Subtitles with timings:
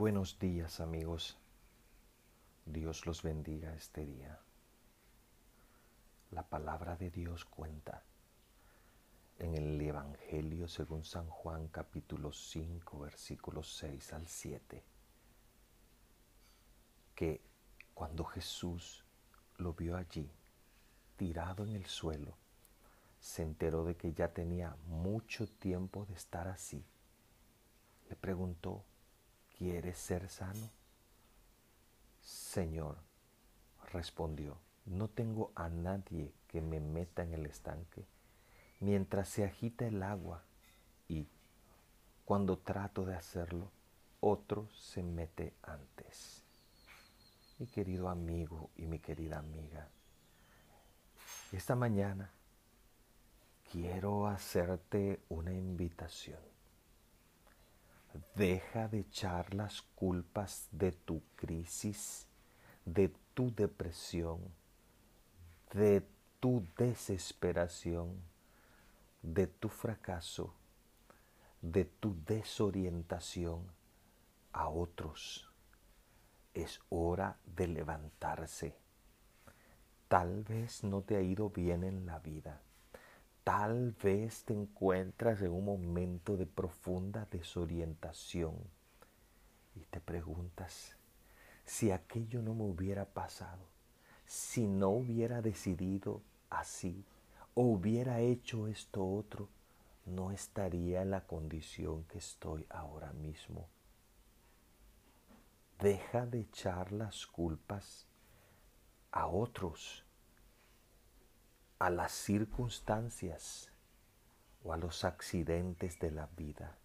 [0.00, 1.36] Buenos días amigos.
[2.64, 4.40] Dios los bendiga este día.
[6.30, 8.02] La palabra de Dios cuenta
[9.38, 14.82] en el Evangelio según San Juan capítulo 5 versículos 6 al 7
[17.14, 17.42] que
[17.92, 19.04] cuando Jesús
[19.58, 20.30] lo vio allí
[21.18, 22.38] tirado en el suelo,
[23.20, 26.82] se enteró de que ya tenía mucho tiempo de estar así.
[28.08, 28.82] Le preguntó,
[29.60, 30.70] ¿quieres ser sano?
[32.22, 32.96] Señor,
[33.92, 38.06] respondió, no tengo a nadie que me meta en el estanque
[38.78, 40.42] mientras se agita el agua
[41.08, 41.28] y
[42.24, 43.70] cuando trato de hacerlo,
[44.20, 46.42] otro se mete antes.
[47.58, 49.90] Mi querido amigo y mi querida amiga,
[51.52, 52.30] esta mañana
[53.70, 56.40] quiero hacerte una invitación.
[58.34, 62.26] Deja de echar las culpas de tu crisis,
[62.84, 64.40] de tu depresión,
[65.72, 66.04] de
[66.40, 68.20] tu desesperación,
[69.22, 70.52] de tu fracaso,
[71.62, 73.64] de tu desorientación
[74.52, 75.48] a otros.
[76.52, 78.74] Es hora de levantarse.
[80.08, 82.60] Tal vez no te ha ido bien en la vida
[83.44, 88.54] Tal vez te encuentras en un momento de profunda desorientación
[89.74, 90.96] y te preguntas,
[91.64, 93.64] si aquello no me hubiera pasado,
[94.26, 97.04] si no hubiera decidido así
[97.54, 99.48] o hubiera hecho esto otro,
[100.04, 103.68] no estaría en la condición que estoy ahora mismo.
[105.78, 108.06] Deja de echar las culpas
[109.12, 110.04] a otros
[111.80, 113.72] a las circunstancias
[114.62, 116.76] o a los accidentes de la vida.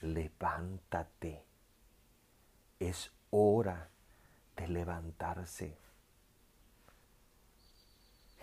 [0.00, 1.44] Levántate.
[2.80, 3.88] Es hora
[4.56, 5.78] de levantarse.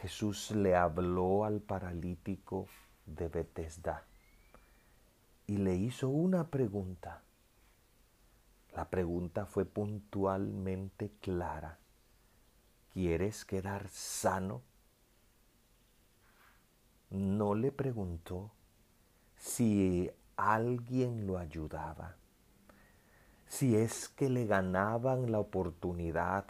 [0.01, 2.67] Jesús le habló al paralítico
[3.05, 4.05] de Bethesda
[5.45, 7.21] y le hizo una pregunta.
[8.73, 11.79] La pregunta fue puntualmente clara.
[12.93, 14.61] ¿Quieres quedar sano?
[17.55, 18.51] Le preguntó
[19.37, 22.15] si alguien lo ayudaba,
[23.47, 26.45] si es que le ganaban la oportunidad,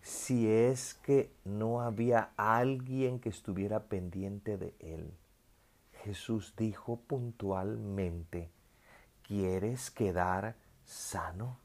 [0.00, 5.12] si es que no había alguien que estuviera pendiente de él.
[6.04, 8.50] Jesús dijo puntualmente,
[9.22, 11.58] ¿quieres quedar sano?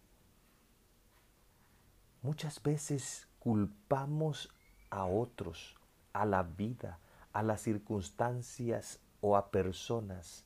[2.22, 4.54] Muchas veces culpamos
[4.90, 5.76] a otros,
[6.14, 7.00] a la vida,
[7.34, 10.46] a las circunstancias o a personas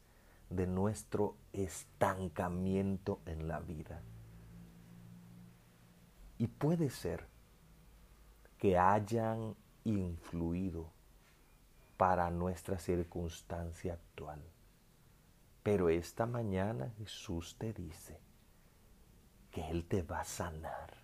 [0.50, 4.02] de nuestro estancamiento en la vida.
[6.38, 7.28] Y puede ser
[8.58, 10.92] que hayan influido
[11.98, 14.42] para nuestra circunstancia actual.
[15.64, 18.20] Pero esta mañana Jesús te dice
[19.52, 20.98] que Él te va a sanar,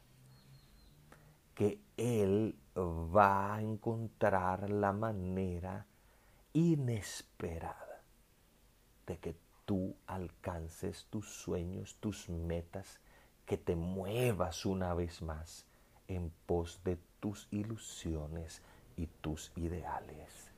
[1.56, 5.86] que Él va a encontrar la manera
[6.54, 8.04] inesperada
[9.06, 9.36] de que
[9.66, 13.00] tú alcances tus sueños, tus metas,
[13.46, 15.66] que te muevas una vez más
[16.08, 18.62] en pos de tus ilusiones
[18.96, 20.52] y tus ideales.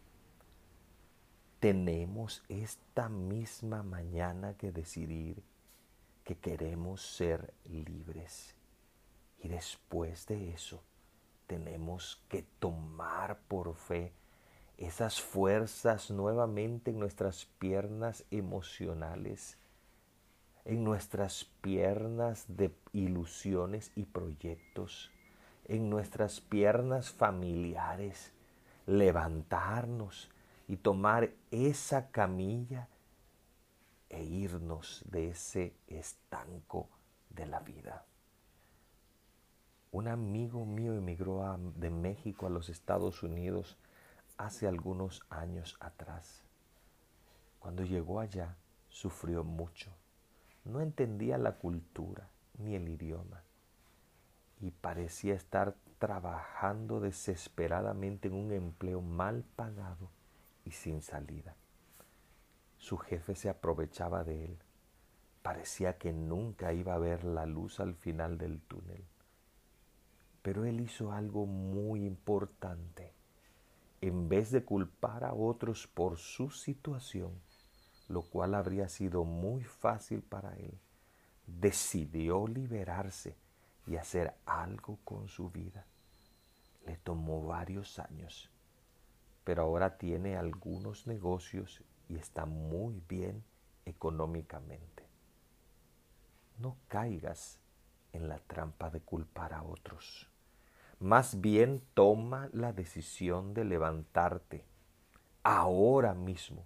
[1.59, 5.43] Tenemos esta misma mañana que decidir
[6.23, 8.55] que queremos ser libres.
[9.39, 10.83] Y después de eso,
[11.51, 14.13] tenemos que tomar por fe
[14.77, 19.57] esas fuerzas nuevamente en nuestras piernas emocionales,
[20.63, 25.11] en nuestras piernas de ilusiones y proyectos,
[25.65, 28.31] en nuestras piernas familiares,
[28.85, 30.29] levantarnos
[30.69, 32.87] y tomar esa camilla
[34.07, 36.87] e irnos de ese estanco
[37.29, 38.05] de la vida.
[39.93, 41.43] Un amigo mío emigró
[41.75, 43.77] de México a los Estados Unidos
[44.37, 46.45] hace algunos años atrás.
[47.59, 48.55] Cuando llegó allá,
[48.87, 49.91] sufrió mucho.
[50.63, 53.43] No entendía la cultura ni el idioma
[54.61, 60.09] y parecía estar trabajando desesperadamente en un empleo mal pagado
[60.63, 61.57] y sin salida.
[62.77, 64.57] Su jefe se aprovechaba de él.
[65.41, 69.10] Parecía que nunca iba a ver la luz al final del túnel.
[70.41, 73.13] Pero él hizo algo muy importante.
[74.01, 77.39] En vez de culpar a otros por su situación,
[78.07, 80.79] lo cual habría sido muy fácil para él,
[81.45, 83.37] decidió liberarse
[83.85, 85.85] y hacer algo con su vida.
[86.85, 88.49] Le tomó varios años,
[89.43, 93.43] pero ahora tiene algunos negocios y está muy bien
[93.85, 95.07] económicamente.
[96.57, 97.59] No caigas
[98.13, 100.30] en la trampa de culpar a otros.
[101.01, 104.63] Más bien toma la decisión de levantarte
[105.41, 106.63] ahora mismo.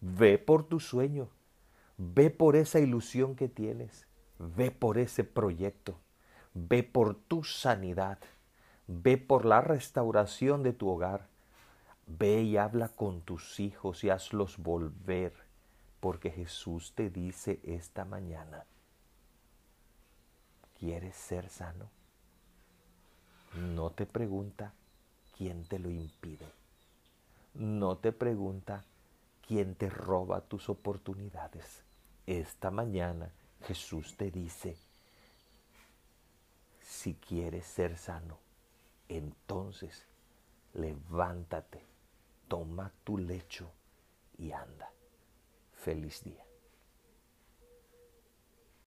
[0.00, 1.28] Ve por tu sueño,
[1.98, 4.06] ve por esa ilusión que tienes,
[4.38, 6.00] ve por ese proyecto,
[6.54, 8.18] ve por tu sanidad,
[8.86, 11.28] ve por la restauración de tu hogar,
[12.06, 15.34] ve y habla con tus hijos y hazlos volver,
[16.00, 18.64] porque Jesús te dice esta mañana,
[20.78, 21.97] ¿quieres ser sano?
[23.54, 24.72] No te pregunta
[25.36, 26.46] quién te lo impide.
[27.54, 28.84] No te pregunta
[29.46, 31.82] quién te roba tus oportunidades.
[32.26, 33.30] Esta mañana
[33.62, 34.76] Jesús te dice,
[36.82, 38.38] si quieres ser sano,
[39.08, 40.04] entonces
[40.74, 41.82] levántate,
[42.48, 43.70] toma tu lecho
[44.38, 44.90] y anda.
[45.72, 46.47] Feliz día.